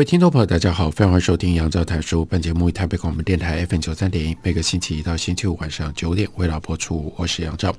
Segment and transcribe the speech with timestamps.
[0.00, 2.24] 位听众朋友，大家好，非常欢迎收听杨照谈书。
[2.24, 7.12] 本节目以台北广播电台 FM 九三点一，每个星期一到星期五晚上九点为大家播出。
[7.18, 7.76] 我是杨照，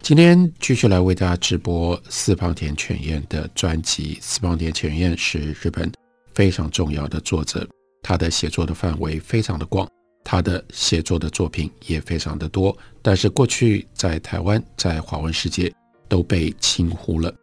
[0.00, 4.18] 今天继续来为大家直播四方田犬彦的专辑。
[4.20, 5.90] 四方田犬彦是日本
[6.32, 7.68] 非常重要的作者，
[8.02, 9.88] 他的写作的范围非常的广，
[10.22, 12.76] 他的写作的作品也非常的多。
[13.02, 15.74] 但是过去在台湾，在华文世界
[16.08, 17.34] 都被轻忽了。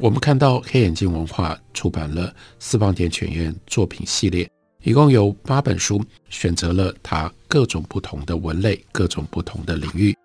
[0.00, 4.48] 我们看到黑眼镜文化出版了四方田犬彦作品系列，
[4.84, 10.16] 一共有八本书，选择了他各种不同的文类、各种不同的领域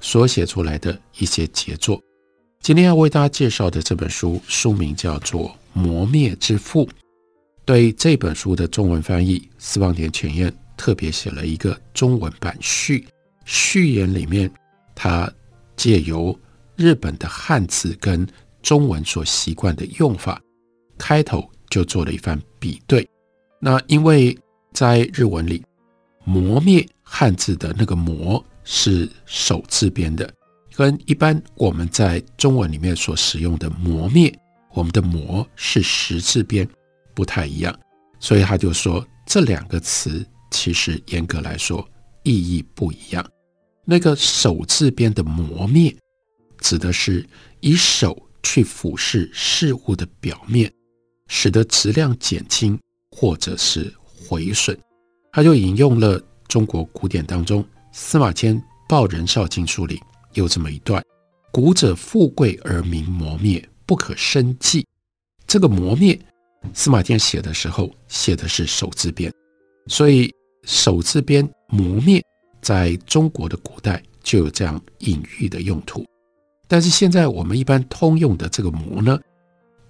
[0.00, 2.02] 所写出来的一些杰作。
[2.60, 6.84] 今天要为大家介绍的这本书，书名叫做《磨灭之父》。
[7.64, 13.06] 对这本书的中文翻译，四方田犬彦特别写了一个中文版序。
[13.44, 14.50] 序言里面，
[14.96, 15.32] 他
[15.76, 16.36] 借由
[16.74, 18.26] 日本的汉字跟
[18.62, 20.40] 中文所习惯的用法，
[20.96, 23.06] 开头就做了一番比对。
[23.60, 24.36] 那因为
[24.72, 25.62] 在日文里，
[26.24, 30.32] 磨灭汉字的那个磨是手字边的，
[30.74, 34.32] 跟一般我们在中文里面所使用的磨灭，
[34.72, 36.66] 我们的磨是石字边，
[37.14, 37.76] 不太一样。
[38.20, 41.86] 所以他就说这两个词其实严格来说
[42.22, 43.28] 意义不一样。
[43.84, 45.94] 那个手字边的磨灭，
[46.58, 47.26] 指的是
[47.60, 48.16] 以手。
[48.42, 50.72] 去俯视事物的表面，
[51.28, 52.78] 使得质量减轻
[53.10, 54.78] 或者是毁损。
[55.32, 58.56] 他就引用了中国古典当中司马迁
[58.88, 60.00] 《报任少卿书》里
[60.34, 61.02] 有这么一段
[61.50, 64.86] ：“古者富贵而名磨灭，不可胜计。”
[65.46, 66.18] 这个磨灭，
[66.74, 69.32] 司马迁写的时候写的是手字边，
[69.86, 70.30] 所以
[70.64, 72.22] 手字边磨灭
[72.60, 76.04] 在中国的古代就有这样隐喻的用途。
[76.72, 79.20] 但是现在我们一般通用的这个磨呢，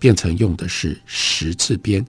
[0.01, 2.05] 变成用的是石字边，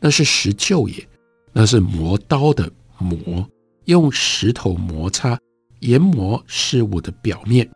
[0.00, 1.06] 那是石臼也，
[1.52, 3.46] 那是磨刀的磨，
[3.84, 5.38] 用石头摩擦
[5.80, 7.70] 研磨事物的表面，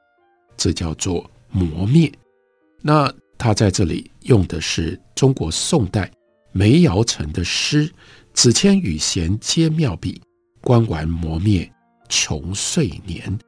[0.57, 2.11] 这叫做磨灭。
[2.81, 6.11] 那他在这里用的是中国宋代
[6.53, 7.93] 梅尧臣的诗
[8.33, 10.19] ：“子谦与贤皆妙笔，
[10.63, 11.71] 观玩磨灭
[12.09, 13.39] 穷岁年。”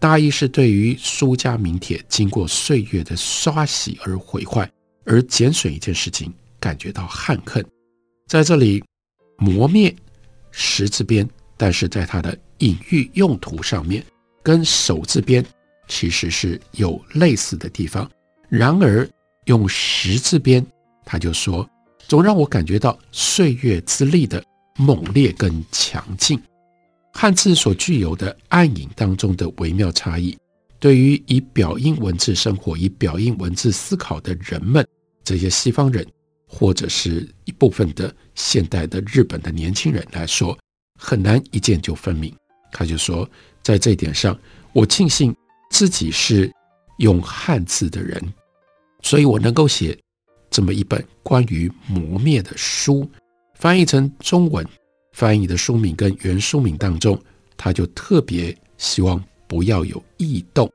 [0.00, 4.70] 大意是对于书家名帖经过岁月的刷洗而毁坏，
[5.04, 7.64] 而减损一件事情感觉到憾恨。
[8.28, 8.82] 在这里，
[9.38, 9.94] 磨灭
[10.50, 14.04] 石字边，但是在它的隐喻用途上面，
[14.42, 15.44] 跟手字边
[15.88, 18.08] 其实是有类似的地方。
[18.48, 19.08] 然而
[19.46, 20.64] 用石字边，
[21.04, 21.68] 他就说，
[22.06, 24.42] 总让我感觉到岁月之力的
[24.76, 26.40] 猛烈跟强劲。
[27.12, 30.36] 汉字所具有的暗影当中的微妙差异，
[30.78, 34.86] 对于以表音文字生活、以表音文字思考的人们，
[35.24, 36.06] 这些西方人
[36.46, 40.56] 或者是一部分的现代的日本的年轻人来说，
[40.98, 42.32] 很难一见就分明。
[42.70, 43.28] 他就说，
[43.62, 44.38] 在这一点上，
[44.72, 45.34] 我庆幸
[45.70, 46.52] 自己是
[46.98, 48.22] 用汉字的人，
[49.02, 49.98] 所以我能够写
[50.50, 53.10] 这么一本关于磨灭的书，
[53.54, 54.64] 翻译成中文。
[55.18, 57.20] 翻译的书名跟原书名当中，
[57.56, 60.70] 他就特别希望不要有异动，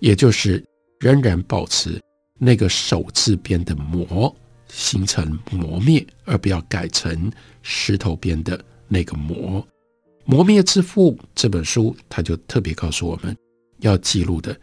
[0.00, 0.60] 也就是
[0.98, 2.02] 仍然保持
[2.36, 4.34] 那个手字边的磨
[4.66, 7.30] 形成磨灭，而不要改成
[7.62, 9.64] 石头边的那个磨。
[10.24, 13.36] 磨灭之父这本书，他就特别告诉我们
[13.78, 14.58] 要记录的，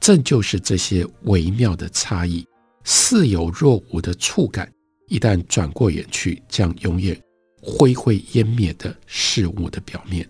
[0.00, 2.44] 正就是这些微妙的差异，
[2.82, 4.68] 似有若无的触感，
[5.06, 7.16] 一旦转过眼去，将永远。
[7.60, 10.28] 灰灰湮灭的事物的表面，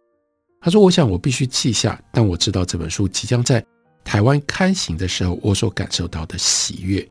[0.60, 3.64] 他说：“我想我必须记下，但我知道这本书即将在
[4.02, 7.06] 台湾刊行的时候，我所感受到的喜悦。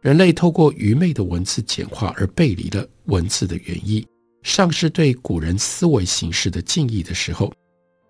[0.00, 4.06] 人类透过愚昧的文字简化而背离了文字的原意，
[4.42, 7.52] 丧失对古人思维形式的敬意的时候，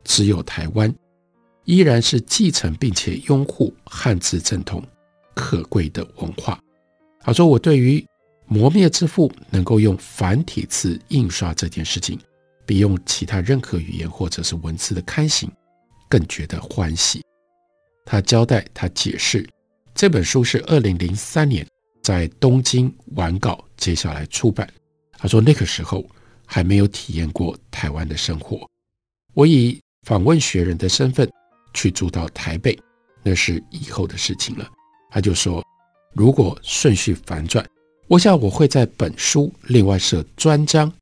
[0.02, 0.92] 只有台湾
[1.64, 4.82] 依然是继承并且拥护汉字正统
[5.34, 6.60] 可贵的文化。”
[7.22, 8.04] 他说：“我对于。”
[8.46, 12.18] 磨灭之父能够用繁体字印刷这件事情，
[12.66, 15.50] 比用其他任何语言或者是文字的刊行
[16.08, 17.22] 更觉得欢喜。
[18.04, 19.48] 他交代，他解释，
[19.94, 21.66] 这本书是二零零三年
[22.02, 24.68] 在东京完稿，接下来出版。
[25.16, 26.04] 他说那个时候
[26.44, 28.68] 还没有体验过台湾的生活。
[29.32, 31.28] 我以访问学人的身份
[31.72, 32.78] 去住到台北，
[33.22, 34.70] 那是以后的事情了。
[35.10, 35.64] 他就说，
[36.12, 37.66] 如果顺序反转，
[38.06, 40.92] 我想我会在本书另外设专章，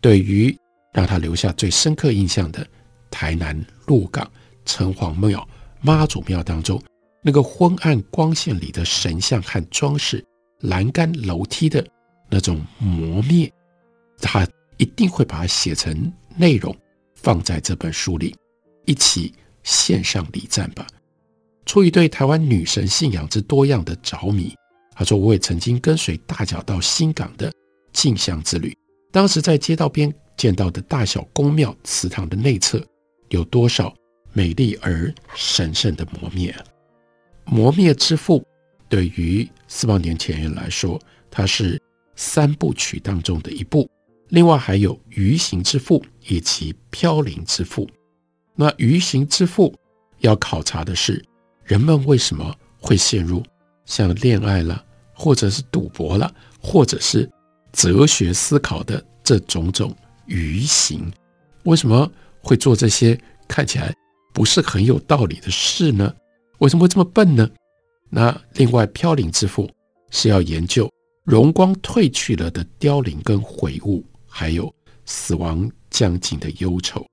[0.00, 0.54] 对于
[0.92, 2.66] 让他留下最深刻印象的
[3.10, 4.30] 台南鹿港
[4.66, 5.46] 城隍庙、
[5.80, 6.80] 妈祖庙当中
[7.22, 10.22] 那个昏暗光线里的神像和装饰、
[10.60, 11.84] 栏杆、楼梯的
[12.28, 13.50] 那种磨灭。
[14.18, 14.46] 他
[14.76, 16.76] 一定会把它写成内容，
[17.14, 18.36] 放在这本书里，
[18.84, 20.86] 一起献上礼赞吧。
[21.64, 24.54] 出于对台湾女神信仰之多样的着迷，
[25.00, 27.50] 他说：“我也曾经跟随大脚到新港的
[27.90, 28.76] 进香之旅。
[29.10, 32.86] 当时在街道边见到的大小宫庙祠堂的内侧，
[33.30, 33.94] 有多少
[34.34, 36.62] 美丽而神圣的磨灭啊！
[37.46, 38.44] 磨灭之父
[38.90, 41.00] 对于四万年前人来说，
[41.30, 41.80] 它是
[42.14, 43.88] 三部曲当中的一部。”
[44.28, 47.88] 另外还有鱼行之父以及飘零之父。
[48.54, 49.74] 那鱼行之父
[50.18, 51.24] 要考察的是
[51.64, 53.42] 人们为什么会陷入
[53.86, 54.84] 像恋爱了，
[55.20, 57.30] 或者是赌博了，或者是
[57.74, 59.94] 哲学思考的这种种
[60.24, 61.12] 愚行，
[61.64, 63.94] 为什么会做这些看起来
[64.32, 66.10] 不是很有道理的事呢？
[66.60, 67.46] 为什么会这么笨呢？
[68.08, 69.70] 那另外飘零之父
[70.10, 70.90] 是要研究
[71.24, 74.02] 荣光褪去了的凋零跟悔悟。
[74.32, 74.72] 还有
[75.04, 77.04] 死亡将近的忧愁。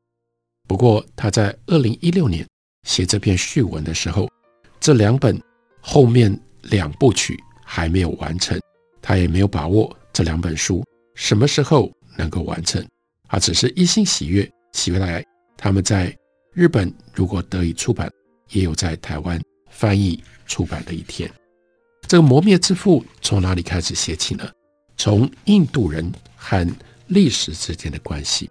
[0.68, 2.48] 不过他在二零一六年
[2.84, 4.30] 写这篇序文的时候，
[4.80, 5.42] 这两本
[5.82, 7.38] 后面两部曲
[7.70, 8.58] 还没有完成，
[9.02, 10.82] 他也没有把握这两本书
[11.16, 12.84] 什么时候能够完成。
[13.28, 15.22] 他只是一心喜悦，期待
[15.58, 16.16] 他们在
[16.54, 18.10] 日本如果得以出版，
[18.52, 21.30] 也有在台湾翻译出版的一天。
[22.08, 24.50] 这个磨灭之父从哪里开始写起呢？
[24.96, 26.66] 从印度人和
[27.08, 28.50] 历史之间的关系，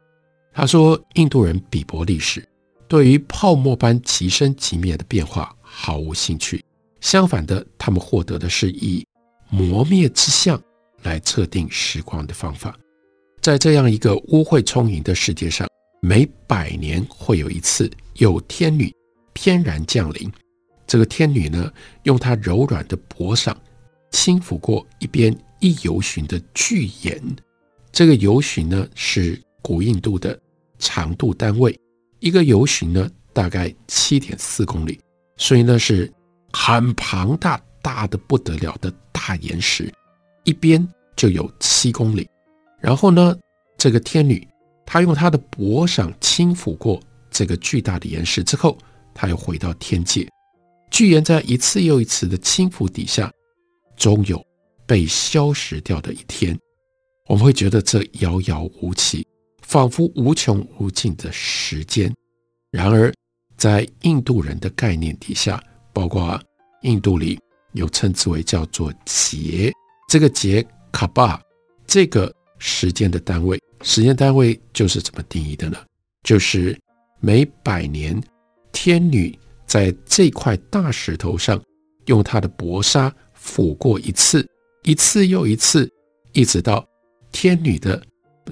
[0.53, 2.47] 他说，印度人鄙薄历史，
[2.87, 6.63] 对于泡沫般即生即灭的变化毫无兴趣。
[7.07, 9.07] 相反的，他们获得的是以
[9.49, 10.61] 磨灭之相
[11.05, 12.77] 来测定时光的方法。
[13.41, 15.69] 在这样一个污秽充盈的世界上，
[16.03, 18.93] 每百年会有一次有天女
[19.33, 20.29] 翩然降临。
[20.85, 21.73] 这个天女呢，
[22.03, 23.55] 用她柔软的脖裳
[24.11, 27.23] 轻抚过一边一由旬的巨岩。
[27.93, 30.37] 这个由旬呢，是古印度的
[30.81, 31.79] 长度单位，
[32.19, 34.99] 一个由旬呢大概七点四公里，
[35.37, 36.13] 所以呢是
[36.53, 39.93] 很庞大、大得不得了的大岩石，
[40.45, 42.29] 一边就有七公里。
[42.81, 43.37] 然后呢，
[43.79, 44.47] 这个天女
[44.85, 47.01] 她用她的脖裳轻抚过
[47.31, 48.77] 这个巨大的岩石之后，
[49.15, 50.29] 她又回到天界。
[50.91, 53.31] 巨岩在一次又一次的轻抚底下，
[53.97, 54.45] 终有
[54.87, 56.57] 被消失掉的一天。
[57.29, 59.27] 我们会觉得这遥遥无期，
[59.63, 62.15] 仿佛无穷无尽的时间。
[62.71, 63.13] 然而，
[63.57, 65.61] 在印度人的概念底下，
[65.97, 66.39] 包括
[66.83, 67.41] 印度里
[67.73, 69.73] 有称之为叫做劫，
[70.11, 70.63] 这个劫
[70.93, 71.41] 卡巴，
[71.87, 75.79] 这个时间的单位，时间单位就是怎么定义的呢？
[76.23, 76.79] 就是
[77.19, 78.23] 每百年，
[78.73, 79.35] 天女
[79.67, 81.59] 在这块大石头上
[82.05, 84.47] 用她的薄纱抚过一次，
[84.83, 85.91] 一次又一次，
[86.35, 86.87] 一直到。
[87.33, 88.03] 天女的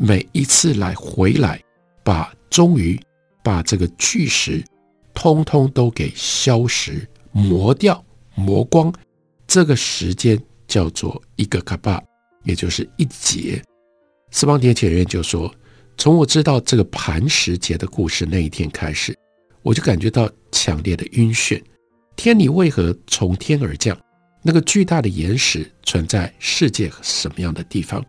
[0.01, 1.63] 每一次来回来，
[2.03, 2.99] 把终于
[3.43, 4.65] 把这个巨石
[5.13, 8.03] 通通都给消失磨掉
[8.37, 8.93] 磨光，
[9.47, 12.01] 这个时间叫做一个卡巴，
[12.45, 13.61] 也就是一劫。
[14.31, 15.53] 斯邦年前人就说，
[15.97, 19.13] 从我知道这个磐石节的故事那一天开始，
[19.63, 21.61] 我就感觉到强烈的晕眩。
[22.17, 23.99] 天理为何从天而降？
[24.43, 28.05] 那个巨大的岩石存在世界什么样的地方？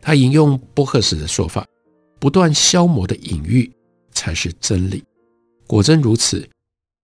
[0.00, 1.64] 他引用波赫士的说法，
[2.18, 3.70] 不断消磨的隐喻
[4.10, 5.04] 才是真理。
[5.66, 6.48] 果真如此，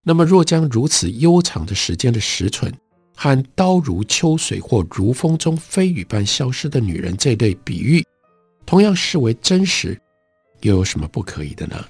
[0.09, 2.73] 那么若将如此悠长的时间的实存
[3.15, 8.03] 和刀如秋水或如风中飞雨般消失的女人这类比喻，
[8.65, 10.01] 同样视为真实，
[10.63, 11.85] 又有什么不可以的呢？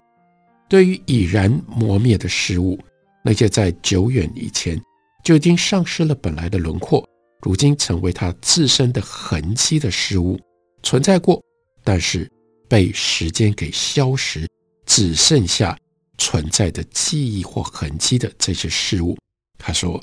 [0.69, 2.77] 对于已然磨灭的事物，
[3.23, 4.83] 那些在久远以前
[5.23, 7.09] 就已经丧失了本来的轮廓，
[7.43, 10.37] 如今成为它自身的痕迹的事物。
[10.83, 11.41] 存在过，
[11.85, 12.29] 但是
[12.69, 14.49] 被时间给消失，
[14.87, 15.79] 只剩下
[16.19, 19.17] 存在的记忆或痕迹的这些事物。
[19.57, 20.03] 他说：“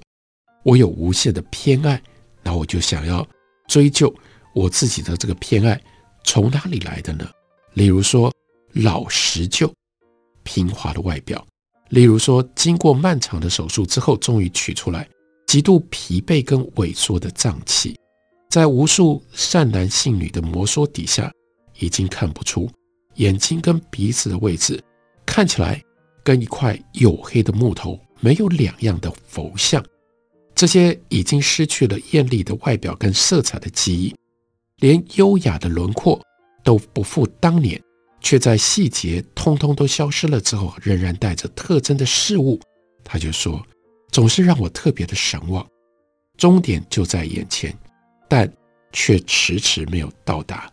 [0.64, 2.02] 我有无限的偏爱，
[2.42, 3.26] 那我就想要
[3.68, 4.14] 追究
[4.54, 5.80] 我自己的这个偏爱
[6.24, 7.30] 从哪里来的呢？
[7.74, 8.34] 例如说
[8.74, 9.72] 老实旧、
[10.44, 11.40] 平滑的外表；
[11.90, 15.08] 例如说经过漫长的手术之后终于取出来，
[15.48, 17.96] 极度疲惫跟萎缩的脏器。”
[18.48, 21.30] 在无数善男信女的摩挲底下，
[21.80, 22.72] 已经看不出
[23.16, 24.82] 眼睛跟鼻子的位置，
[25.26, 25.84] 看起来
[26.26, 29.82] 跟一块黝黑的木头没有两样的佛像。
[30.56, 34.16] 这些已经失去了艳丽的外表跟色彩的记忆，
[34.78, 36.20] 连优雅的轮廓
[36.64, 37.80] 都不复当年，
[38.22, 42.60] 却在细节通通都消失了之后，仍然带着特征的事物。
[43.04, 43.62] 他就说，
[44.12, 45.64] 总是让我特别的神往，
[46.38, 47.78] 终点就在眼前，
[48.28, 48.52] 但
[48.92, 50.72] 却迟迟没有到达。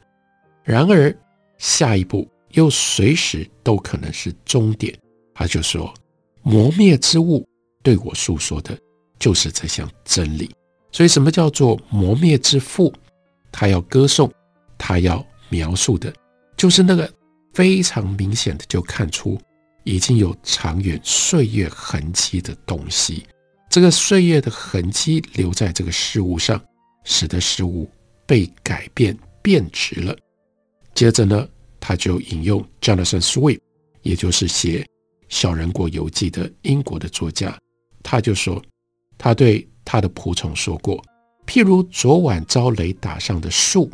[0.65, 1.15] 然而
[1.59, 4.97] 下一步又随时都可能是终点。
[5.43, 5.93] 他就说，
[6.43, 7.45] 磨灭之物
[7.83, 8.79] 对我诉说的。
[9.19, 10.49] 就是这项真理，
[10.93, 12.93] 所以什么叫做磨灭之父？
[13.51, 14.33] 他要歌颂，
[14.79, 16.13] 他要描述的，
[16.57, 17.13] 就是那个
[17.55, 19.37] 非常明显的就看出
[19.83, 23.25] 已经有长远岁月痕迹的东西。
[23.69, 26.61] 这个岁月的痕迹留在这个事物上，
[27.03, 27.91] 使得事物
[28.27, 30.17] 被改变变质了。
[30.95, 31.49] 接着呢，
[31.81, 33.61] 他就引用 Jonathan Swift，
[34.03, 34.81] 也就是写
[35.33, 37.59] 《小人国游记》的英国的作家，
[38.03, 38.63] 他就说。
[39.17, 41.01] 他对他的仆从说过
[41.47, 43.89] ：“譬如昨晚遭雷打上的树，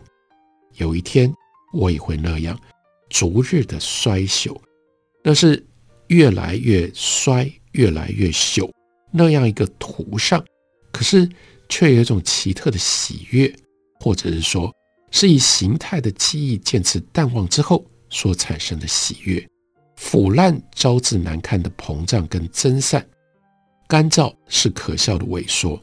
[0.76, 1.30] 有一天
[1.74, 2.58] 我也会那样，
[3.10, 4.58] 逐日的衰朽。
[5.22, 5.62] 那是
[6.06, 8.70] 越来越衰，越来越朽
[9.12, 10.42] 那样一个图上，
[10.90, 11.28] 可是
[11.68, 13.54] 却有一种奇特的喜悦，
[14.00, 14.74] 或者是说，
[15.10, 19.46] 是以形态的记忆渐次淡忘之后所产生的喜悦。
[19.98, 23.04] 腐烂招致难看的膨胀跟增散。”
[23.88, 25.78] 干燥是可笑的萎缩，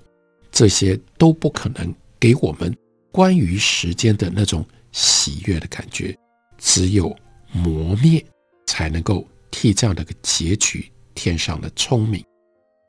[0.51, 2.75] 这些都不可能给我们
[3.11, 6.15] 关于时间的那种喜悦的感觉。
[6.57, 7.13] 只有
[7.51, 8.23] 磨灭，
[8.67, 12.23] 才能够替这样的个结局添上了聪明。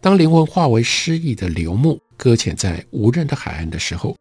[0.00, 4.16] 当灵魂化为诗意的流木，搁浅在无人的海岸的时候，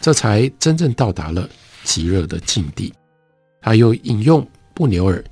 [0.00, 1.48] 这才真正到达了
[1.84, 2.94] 极乐的境地。
[3.60, 5.22] 他又引用布纽尔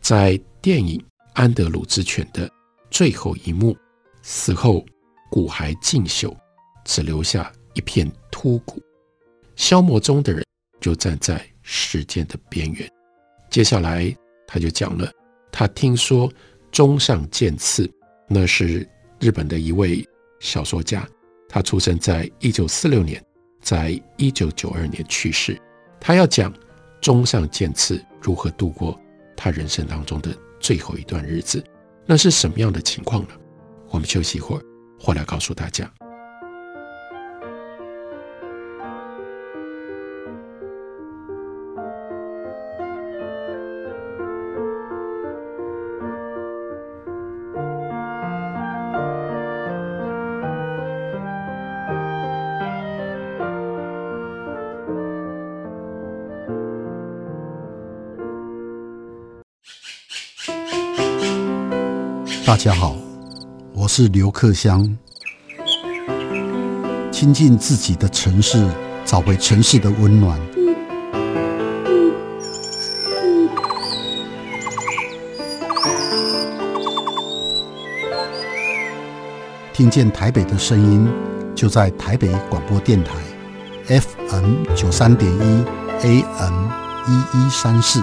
[0.00, 0.96] 在电影
[1.32, 2.48] 《安德鲁之犬》的
[2.88, 3.76] 最后一幕。
[4.24, 4.86] 死后
[5.28, 6.32] 骨骸尽朽，
[6.84, 8.80] 只留下一片秃骨。
[9.56, 10.46] 消磨中的人
[10.80, 12.88] 就站在时间的边缘。
[13.50, 14.16] 接下来
[14.46, 15.10] 他就讲了，
[15.50, 16.32] 他听说
[16.70, 17.90] 中上健次，
[18.28, 18.88] 那是
[19.18, 21.04] 日本的一位小说家，
[21.48, 23.20] 他出生在一九四六年，
[23.60, 25.60] 在一九九二年去世。
[25.98, 26.54] 他要讲
[27.00, 28.96] 中上健次如何度过
[29.36, 31.62] 他人生当中的最后一段日子，
[32.06, 33.30] 那是什么样的情况呢？
[33.90, 34.62] 我们休息一会儿，
[34.98, 35.92] 回来告诉大家。
[62.44, 62.96] 大家好。
[63.72, 64.98] 我是刘克襄，
[67.12, 68.68] 亲近自己的城市，
[69.04, 70.40] 找回城市的温暖。
[79.72, 81.08] 听见台北的声音，
[81.54, 83.12] 就在台北广播电台
[83.86, 85.64] ，FM 九三点一
[86.02, 86.68] ，AM
[87.06, 88.02] 一一三四。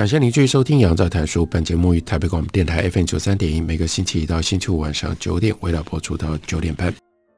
[0.00, 1.42] 感谢您继续收听《杨照谈书》。
[1.46, 6.90] 本节目于台北广播电台 FM 九三点一，每个星期一到星期五晚上九点，为大家播出到九点半。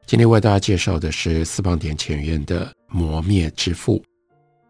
[0.06, 3.98] 今天为大家介绍的是私房田浅渊的《磨灭之父》。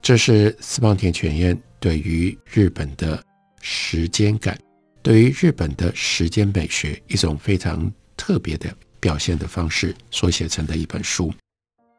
[0.00, 3.22] 这是私房田浅渊对于日本的
[3.60, 4.58] 时间感，
[5.02, 11.30] 对于日本的时间美学一种非常特别的表现的方式所写成的一本书。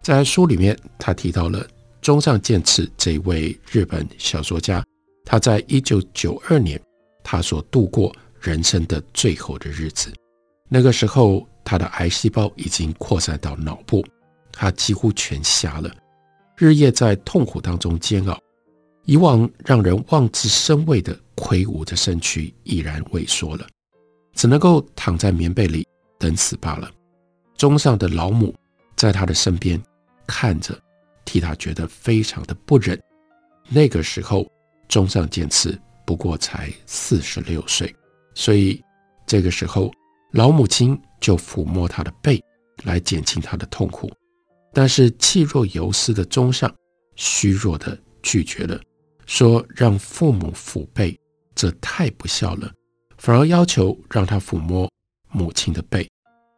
[0.02, 1.64] 在书里面，他提到了
[2.02, 4.83] 中上健次这位日本小说家，
[5.26, 6.82] 他在一九九二年，
[7.24, 10.12] 他所度过人生的最后的日子。
[10.70, 14.06] 那个时候，他的癌细胞已经扩散到脑部，
[14.52, 15.90] 他几乎全瞎了，
[16.58, 18.40] 日夜在痛苦当中煎熬。
[19.06, 23.68] 以往让人望之生畏的魁梧的身躯已然萎缩了，
[24.34, 25.86] 只能够躺在棉被里
[26.18, 26.90] 等死罢了。
[27.58, 28.56] 中上的老母
[28.96, 29.82] 在他的身边
[30.26, 30.78] 看着，
[31.26, 32.98] 替他觉得非常的不忍。
[33.68, 34.48] 那个时候，
[34.94, 37.92] 中上健次不过才四十六岁，
[38.36, 38.80] 所以
[39.26, 39.92] 这个时候，
[40.34, 42.40] 老母亲就抚摸他的背
[42.84, 44.12] 来减轻他的痛苦。
[44.72, 46.72] 但是气若游丝的中上
[47.16, 48.80] 虚弱的拒绝了。
[49.26, 51.20] 说让父母抚背，
[51.56, 52.72] 这太不孝了，
[53.18, 54.88] 反而要求让他抚摸
[55.32, 56.08] 母亲的背。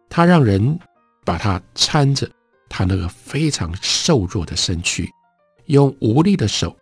[0.10, 0.78] 他让人
[1.24, 2.30] 把他搀着
[2.68, 5.10] 他那个非常瘦弱的身躯，
[5.68, 6.76] 用无力的手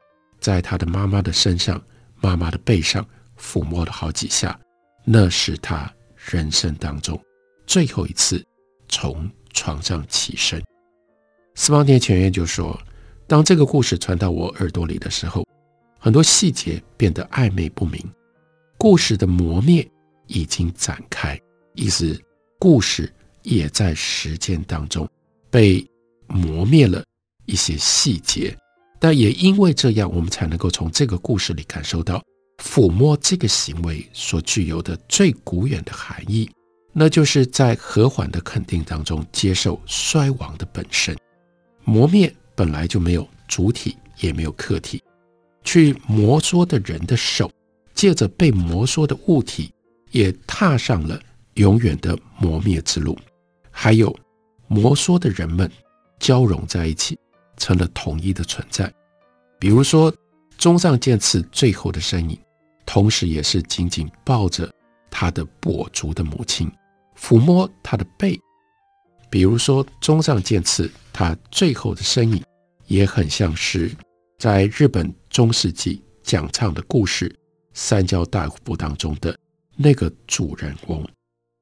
[0.43, 1.81] 在他的妈妈的身上、
[2.19, 3.07] 妈妈的背上
[3.39, 4.59] 抚摸了好几下。
[5.05, 7.17] 那是他人生当中
[7.65, 8.45] 最后一次
[8.89, 10.61] 从床上起身。
[11.55, 12.77] 私房田前言就说，
[13.25, 15.43] 当这个故事传到我耳朵里的时候。
[15.99, 18.03] 很多细节变得暧昧不明，
[18.77, 19.89] 故事的磨灭
[20.27, 21.39] 已经展开，
[21.75, 22.21] 意思
[22.59, 23.09] 故事
[23.41, 25.09] 也在时间当中
[25.49, 25.81] 被
[26.27, 27.01] 磨灭了
[27.45, 28.53] 一些细节，
[29.03, 32.23] 但也因为这样，我们才能够从这个故事里感受到
[32.63, 36.49] 抚摸这个行为所具有的最古远的含义，
[36.93, 41.13] 那就是在和缓的肯定当中接受衰亡的本身。
[41.83, 45.03] 磨灭本来就没有主体，也没有客体。
[45.65, 47.51] 去摩挲的人的手，
[47.93, 49.69] 借着被摩挲的物体，
[50.11, 51.21] 也踏上了
[51.55, 53.19] 永远的磨灭之路。
[53.69, 54.15] 还有
[54.69, 55.69] 摩挲的人们
[56.21, 57.19] 交融在一起，
[57.57, 58.91] 成了统一的存在。
[59.59, 60.13] 比如说，
[60.57, 62.39] 中上健次最后的身影，
[62.85, 64.71] 同时也是紧紧抱着
[65.09, 66.71] 他的跛足的母亲，
[67.17, 68.39] 抚摸他的背。
[69.29, 72.43] 比如说，中上健次他最后的身影，
[72.87, 73.91] 也很像是。
[74.39, 77.29] 在日本中世纪讲唱的故事
[77.73, 79.37] 《三交代父》当中的
[79.77, 81.07] 那个主人公，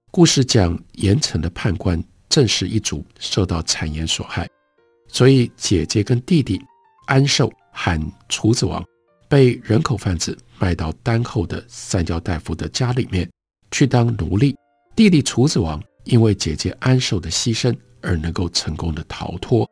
[0.10, 4.50] 故事讲盐城的判官正是一族受到谗言所害，
[5.12, 6.60] 所以姐姐跟弟弟
[7.06, 8.84] 安寿喊厨子王
[9.30, 13.30] 被人口贩子卖到丹后的三交大夫的家里面
[13.72, 14.56] 去当奴隶。
[14.96, 19.70] 弟弟厨子王因为姐姐安寿的牺牲而能够成功的逃脱，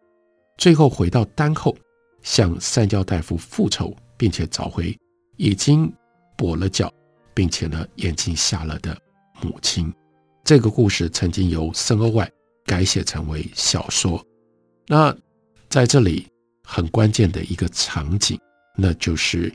[0.58, 1.76] 最后回到丹后。
[2.22, 4.94] 向三交大夫复仇，并且找回
[5.38, 5.90] 已经
[6.38, 6.92] 跛了脚，
[7.34, 8.96] 并且呢眼睛瞎了的
[9.42, 9.92] 母亲。
[10.44, 12.30] 这个故事曾经由森鸥外
[12.66, 14.22] 改写成为小说。
[14.86, 15.16] 那
[15.70, 16.28] 在这里
[16.64, 18.40] 很关键的一个场景，
[18.76, 19.54] 那就是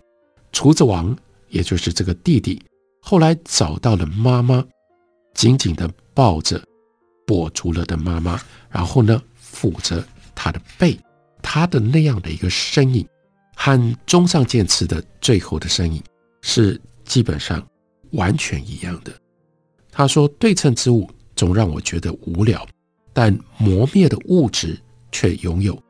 [0.52, 1.16] 厨子王，
[1.48, 2.62] 也就是这个弟弟，
[3.00, 4.64] 后来找到了妈妈，
[5.34, 6.62] 紧紧地抱着
[7.26, 10.98] 跛足了的妈妈，然后呢抚着他的背。
[11.42, 13.06] 他的那样的一个身影，
[13.54, 16.02] 和中上健次的最后的身影
[16.40, 17.64] 是基本上
[18.12, 19.12] 完全一样的。
[19.92, 22.66] 他说：“对称之物总让我觉得无聊，
[23.12, 24.80] 但磨灭的物质
[25.12, 25.80] 却拥有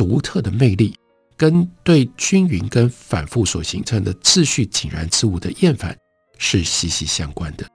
[0.00, 0.96] 独特的魅力，
[1.36, 5.94] 跟对均匀跟反复所形成的秩序井然之物的厌烦
[6.38, 7.68] 是息息相关的。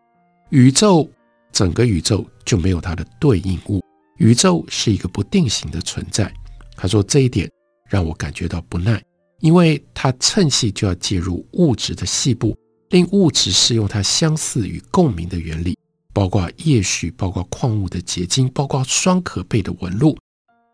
[0.50, 1.08] 宇宙，
[1.52, 3.80] 整个宇宙就没有它的对应物，
[4.18, 6.34] 宇宙是一个不定型的存在。”
[6.76, 7.48] 他说：“这一点
[7.88, 9.00] 让我感觉到不耐，
[9.42, 12.58] 因为他趁隙就要介入物质的细部，
[12.90, 15.78] 令物质适用它相似与共鸣的原理，
[16.12, 20.18] 包括叶序，包括矿物的结晶，包括双壳背的纹路。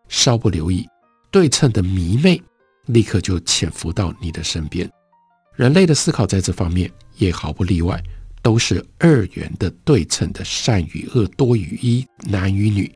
[0.07, 0.85] 稍不留意，
[1.32, 2.41] 对称的迷妹
[2.88, 4.89] 立刻就潜伏到你的身边。
[5.56, 8.02] 人类的思考在这方面也毫不例外，
[8.41, 12.91] 都是二元的对称的善与恶，多与一，男与女。”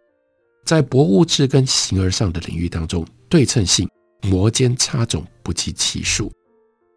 [0.66, 3.88] 在博物志跟形而上的领域当中，对称性
[4.24, 6.32] 摩肩擦踵不计其数。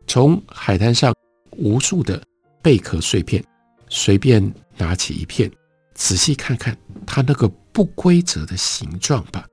[0.07, 1.15] 从海滩上
[1.59, 2.23] 无数的
[2.63, 3.45] 贝壳碎片，
[3.91, 4.43] 随便
[4.79, 5.51] 拿起一片，
[5.95, 6.75] 仔细看看
[7.07, 9.45] 它那个不规则的形状吧。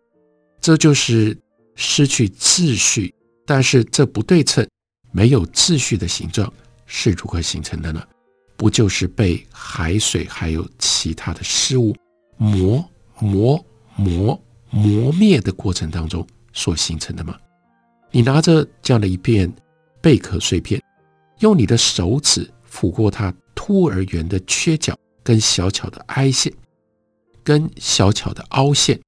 [0.61, 1.37] 这就是
[1.75, 3.13] 失去秩序，
[3.45, 4.67] 但是这不对称、
[5.11, 6.51] 没有秩序的形状
[6.85, 8.01] 是如何形成的呢？
[8.57, 11.95] 不就是被海水还有其他的事物
[12.37, 12.83] 磨
[13.19, 13.63] 磨？
[13.97, 14.37] 磨
[14.71, 17.37] 磨灭的过程当中所形成的吗？
[18.11, 19.49] 你拿着这样的一片
[20.01, 20.81] 贝壳碎片，
[21.39, 26.53] 用你的手指抚过它凸而圆的缺角，跟小巧的挨线，
[27.41, 28.99] 跟小巧的凹陷，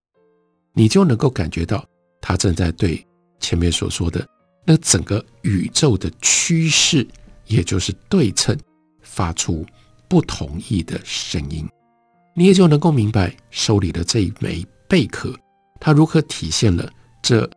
[0.74, 1.86] 你就能够感觉到
[2.28, 3.02] 他正在对
[3.40, 4.28] 前面所说的
[4.66, 7.08] 那整个宇宙的趋势，
[7.46, 8.54] 也就是对称，
[9.02, 9.66] 发出
[10.10, 11.66] 不同意的声音，
[12.36, 15.34] 你也就能够明白手里的这一枚贝壳，
[15.80, 16.92] 它如何体现了
[17.24, 17.50] 这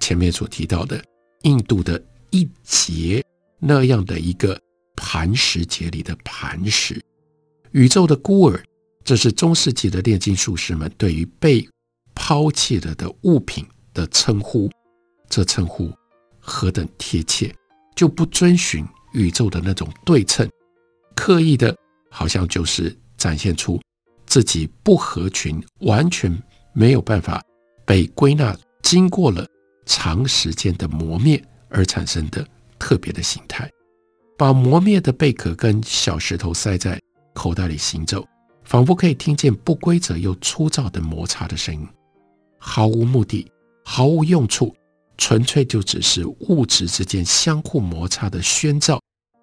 [0.00, 1.04] 前面所提到的
[1.42, 3.22] 印度的一节
[3.60, 4.58] 那样的一个
[4.96, 6.98] 磐石节里的磐石。
[7.72, 8.64] 宇宙的孤儿，
[9.04, 11.68] 这是中世纪的炼金术士们对于被
[12.14, 14.68] 抛弃了的物品的称呼。
[15.30, 15.90] 这称呼
[16.38, 17.52] 何等贴切，
[17.96, 20.48] 就不遵循宇宙的那种对称，
[21.16, 21.74] 刻意的，
[22.10, 23.80] 好像就是展现出
[24.26, 26.30] 自己不合群，完全
[26.72, 27.42] 没有办法
[27.86, 29.46] 被归纳，经过了
[29.86, 32.46] 长时间的磨灭而产生的
[32.78, 33.68] 特别的形态。
[34.36, 37.00] 把磨灭的贝壳跟小石头塞在
[37.32, 38.24] 口袋里行走，
[38.64, 41.88] 仿佛可以听见不规则又粗糙的摩擦的声音，
[42.58, 43.50] 毫无目的，
[43.84, 44.74] 毫无用处，
[45.16, 49.00] 纯粹就只是物质之间相互摩擦的宣造，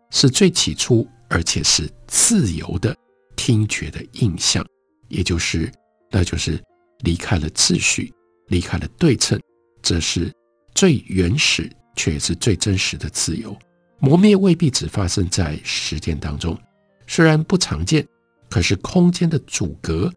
[0.10, 2.95] 是最起初而且是自由的
[3.36, 4.65] 听觉的印象，
[5.08, 5.71] 也就是，
[6.10, 6.62] 那就是
[6.99, 8.12] 离开了秩序，
[8.47, 9.39] 离开了对称，
[9.82, 10.32] 这是
[10.73, 13.56] 最原始却也是最真实的自由。
[13.99, 16.58] 磨灭未必只发生在时间当中。
[17.06, 18.06] 虽然不常见，
[18.49, 20.12] 可是空间的阻隔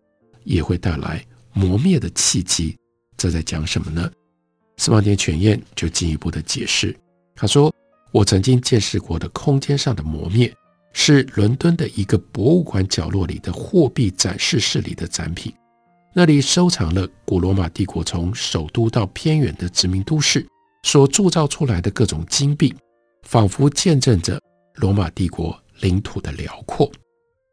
[0.44, 2.76] 也会带来磨灭的契机。
[3.16, 4.10] 这在讲什么呢？
[4.76, 6.96] 司马田全彦就进一步的解释，
[7.34, 7.72] 他说
[8.12, 10.52] ：“我曾经见识过的空间上的磨灭，
[10.92, 15.52] 是伦敦的一个博物馆角落里的货币展示室里的展品，
[16.12, 20.46] 那里收藏了古罗马帝国从首都到偏远的殖民都市
[20.82, 22.74] 所铸造出来的各种金币，
[23.22, 24.40] 仿佛见证着
[24.76, 26.88] 罗马帝国。”领土的辽阔，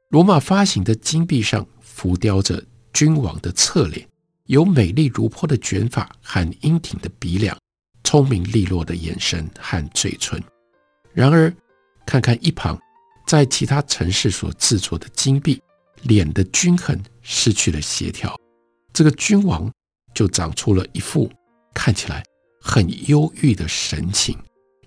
[0.10, 4.08] 罗马发行的金币上浮雕着君王的侧脸，
[4.51, 7.57] 有美丽如泼的卷发和英挺的鼻梁，
[8.03, 10.43] 聪明利落的眼神和嘴唇。
[11.13, 11.53] 然而，
[12.05, 12.77] 看看一旁
[13.25, 15.57] 在其他城市所制作的金币，
[16.01, 18.37] 脸的均衡失去了协调，
[18.91, 19.71] 这个君王
[20.13, 21.31] 就长出了一副
[21.73, 22.21] 看起来
[22.61, 24.37] 很忧郁的神情。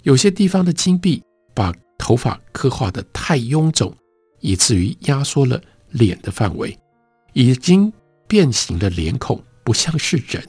[0.03, 1.23] 有些地方的金币
[1.55, 3.97] 把头发刻画得太臃肿，
[4.41, 6.79] 以至于压缩了脸的范围，
[7.33, 7.91] 已经
[8.29, 10.47] 变形的脸孔不像是人，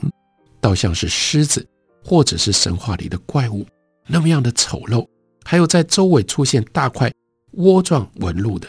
[0.60, 1.66] 倒像是狮子
[2.04, 3.66] 或者是神话里的怪物，
[4.06, 5.08] 那么样的丑陋。
[5.44, 7.12] 还有在周围出现大块
[7.54, 8.68] 窝状纹路的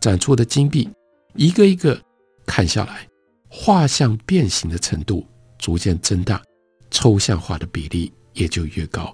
[0.00, 0.88] 展出的金币，
[1.34, 2.00] 一个一个
[2.46, 3.08] 看下来，
[3.48, 5.26] 画像变形的程度
[5.58, 6.42] 逐渐增大，
[6.90, 9.12] 抽象化的比例也就越高。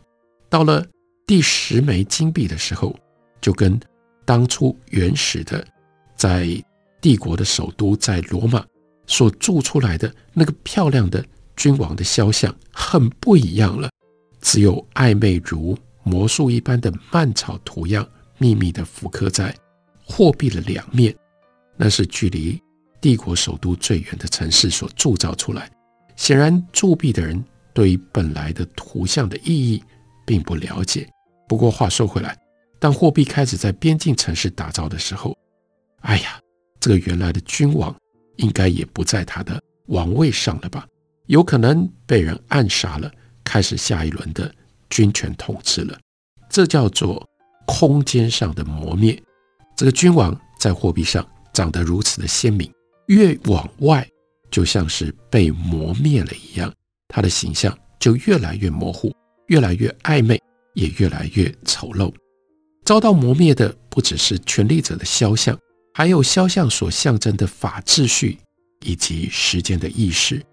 [0.50, 0.84] 到了。
[1.26, 2.94] 第十枚金币的时候，
[3.40, 3.80] 就跟
[4.26, 5.66] 当初原始的
[6.14, 6.46] 在
[7.00, 8.62] 帝国的首都在罗马
[9.06, 11.24] 所铸出来的那个漂亮的
[11.56, 13.90] 君王的肖像很不一样了。
[14.40, 18.06] 只有暧昧如魔术一般的蔓草图样，
[18.38, 19.54] 秘密地复刻在
[20.04, 21.14] 货币的两面。
[21.76, 22.60] 那是距离
[23.00, 25.70] 帝国首都最远的城市所铸造出来。
[26.16, 29.82] 显然，铸币的人对于本来的图像的意义
[30.24, 31.08] 并不了解。
[31.48, 32.38] 不过话说回来，
[32.78, 35.36] 当货币开始在边境城市打造的时候，
[36.00, 36.38] 哎呀，
[36.78, 37.94] 这个原来的君王
[38.36, 40.86] 应该也不在他的王位上了吧？
[41.26, 43.10] 有可能被人暗杀了，
[43.42, 44.52] 开始下一轮的
[44.90, 45.98] 军权统治了。
[46.48, 47.26] 这叫做
[47.66, 49.20] 空间上的磨灭。
[49.76, 52.70] 这个君王在货币上长得如此的鲜明，
[53.06, 54.06] 越往外
[54.50, 56.72] 就像是被磨灭了一样，
[57.08, 59.14] 他的形象就越来越模糊，
[59.48, 60.40] 越来越暧昧。
[60.74, 62.12] 也越来越丑陋，
[62.84, 65.56] 遭到磨灭的不只是权力者的肖像，
[65.94, 68.38] 还有肖像所象征的法秩序
[68.84, 70.44] 以及时间的意识。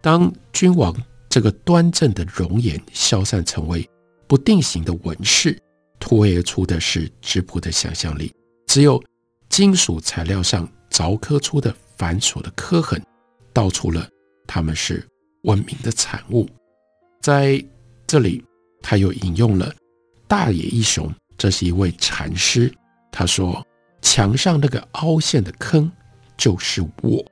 [0.00, 0.94] 当君王
[1.28, 3.86] 这个端正的容颜消散成为
[4.26, 5.58] 不定型的纹饰，
[5.98, 8.32] 突围而出的是质朴的想象力。
[8.66, 9.02] 只有
[9.50, 13.04] 金属材料上凿刻出的繁琐的刻痕，
[13.52, 14.08] 道出了
[14.46, 15.06] 他们是
[15.42, 16.48] 文明的产物。
[17.20, 17.62] 在
[18.06, 18.42] 这里。
[18.86, 19.74] 他又引用了
[20.28, 22.70] 大野一雄，这是一位禅师。
[23.10, 23.66] 他说
[24.04, 25.90] ：“墙上那个凹陷的坑，
[26.36, 27.24] 就是我。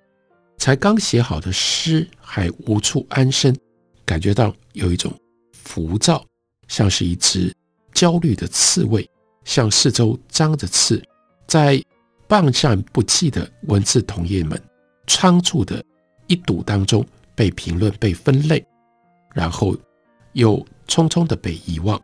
[0.59, 3.55] 才刚写好的诗还无处安身，
[4.05, 5.13] 感觉到有一种
[5.53, 6.25] 浮躁，
[6.69, 7.55] 像是一只
[7.93, 9.09] 焦虑的刺猬，
[9.45, 11.01] 向四周张着刺，
[11.47, 11.81] 在
[12.27, 14.61] 半散不弃的文字同业们
[15.07, 15.85] 仓促的
[16.27, 18.65] 一睹当中被评论、被分类，
[19.35, 19.77] 然后
[20.33, 21.99] 又。”匆匆的被遗忘，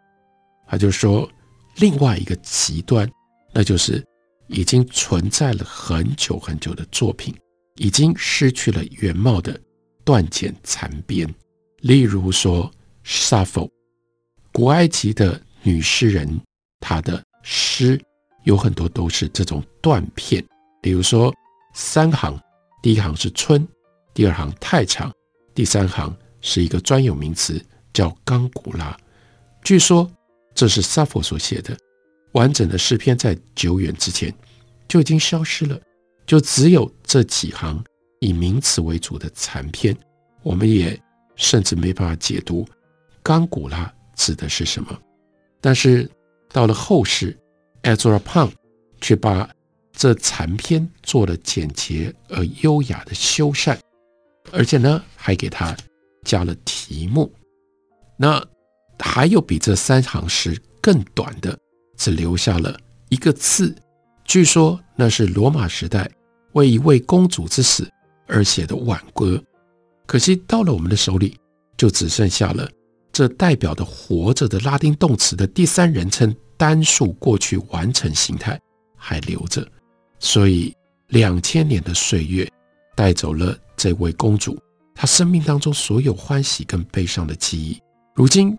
[0.66, 1.28] 他就说，
[1.76, 3.10] 另外一个极端，
[3.52, 4.02] 那就是
[4.48, 7.34] 已经存在了很久很久的作品，
[7.76, 9.58] 已经失去了原貌的
[10.04, 11.32] 断简残编。
[11.80, 12.70] 例如说，
[13.04, 13.70] 萨福
[14.52, 16.40] 古埃及的女诗人，
[16.80, 18.00] 她的诗
[18.44, 20.44] 有很多都是这种断片，
[20.82, 21.32] 比如说
[21.74, 22.38] 三行，
[22.82, 23.66] 第一行是春，
[24.12, 25.12] 第二行太长，
[25.54, 28.96] 第三行是一个专有名词叫冈古拉。
[29.62, 30.10] 据说
[30.54, 31.76] 这是萨佛所写的，
[32.32, 34.32] 完整的诗篇在久远之前
[34.86, 35.80] 就已经消失了，
[36.26, 37.82] 就只有这几行
[38.20, 39.96] 以名词为主的残篇，
[40.42, 41.00] 我们也
[41.36, 42.66] 甚至没办法解读
[43.22, 44.98] 冈古拉指的是什么。
[45.60, 46.08] 但是
[46.50, 47.36] 到了后世
[47.82, 48.52] ，Ezra Pound
[49.00, 49.48] 却把
[49.92, 53.78] 这残篇做了简洁而优雅的修缮，
[54.52, 55.76] 而且呢还给他
[56.24, 57.32] 加了题目。
[58.16, 58.44] 那
[58.98, 61.58] 还有比这三行诗更短的，
[61.98, 62.74] 只留下了
[63.10, 63.76] 一个字，
[64.24, 66.10] 据说那是罗马时代
[66.52, 67.86] 为一位公主之死
[68.26, 69.42] 而写的挽歌。
[70.06, 71.36] 可惜到了我们的手里，
[71.76, 72.66] 就只剩下了。
[73.12, 78.58] 这代表的活着的拉丁动词的第三人称单数过去完成形态
[78.96, 79.66] 还留着，
[80.20, 80.72] 所以
[81.08, 82.48] 两千年的岁月
[82.94, 84.56] 带走了这位公主
[84.94, 87.80] 她生命当中所有欢喜跟悲伤的记忆。
[88.14, 88.56] 如今，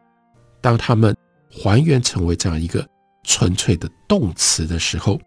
[0.59, 1.15] 当他们
[1.49, 2.85] 还原成为这样一个
[3.23, 5.19] 纯粹的动词的时候，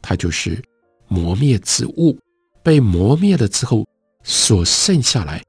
[0.00, 0.62] 它就是
[1.08, 2.18] 磨灭之物，
[2.62, 3.86] 被磨灭了之后
[4.22, 5.42] 所剩下来，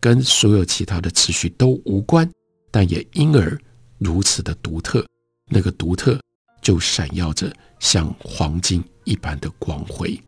[0.00, 2.30] 跟所有其他的次序都无关。
[2.70, 3.58] 但也因而
[3.98, 5.06] 如此的独特，
[5.50, 6.20] 那个独特
[6.60, 10.20] 就闪耀着像黄金一般的光辉。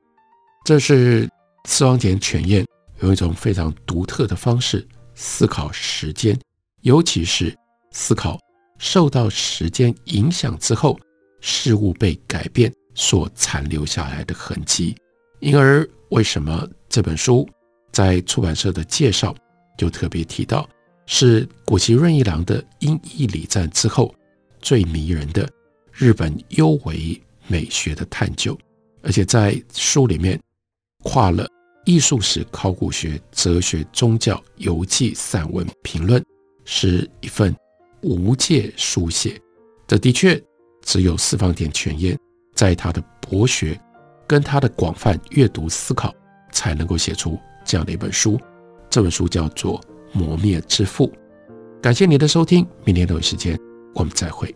[0.65, 1.29] 这是
[1.67, 2.67] 司王田犬彦
[3.01, 6.39] 用一种非常独特的方式思考时间，
[6.81, 7.55] 尤其是
[7.91, 8.39] 思考
[8.79, 10.99] 受到时间影响之后，
[11.41, 14.97] 事物被改变所残留下来的痕迹。
[15.41, 17.49] 因而，为什么这本书
[17.93, 19.35] 在出版社的介绍
[19.77, 20.69] 就特别提到？
[21.11, 24.15] 是谷崎润一郎的《阴翳礼赞》之后
[24.61, 25.49] 最迷人的
[25.91, 28.55] 日本幽微美学的探究，
[29.01, 30.39] 而且在书里面
[31.05, 31.49] 跨了
[31.87, 36.23] 艺术史、考古学、哲学、宗教、游记、散文、评论，
[36.67, 37.57] 是一份
[38.03, 39.41] 无界书写。
[39.87, 40.39] 这的确
[40.89, 42.19] 只有司马田犬彦
[42.55, 43.79] 在他的博学
[44.27, 46.15] 跟他的广泛阅读思考，
[46.51, 48.41] 才能够写出这样的一本书。
[48.89, 49.79] 这本书叫做。
[50.11, 51.13] 磨灭之父，
[51.83, 53.61] 感谢你的收听，明天同一时间
[53.95, 54.53] 我们再会。